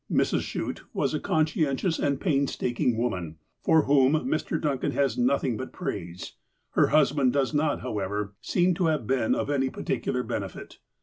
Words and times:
Mrs. 0.11 0.39
Schutt 0.41 0.81
was 0.95 1.13
a 1.13 1.19
conscien 1.19 1.75
tious 1.77 1.99
and 1.99 2.19
painstaking 2.19 2.97
woman, 2.97 3.37
for 3.61 3.83
whom 3.83 4.13
Mr. 4.13 4.59
Duncan 4.59 4.93
has 4.93 5.15
nothing 5.15 5.57
but 5.57 5.71
praise. 5.71 6.37
Her 6.71 6.87
husband 6.87 7.33
does 7.33 7.53
not, 7.53 7.81
however, 7.81 8.33
seem 8.41 8.73
to 8.73 8.87
have 8.87 9.05
been 9.05 9.35
of 9.35 9.51
any 9.51 9.69
particular 9.69 10.23
benefit. 10.23 10.79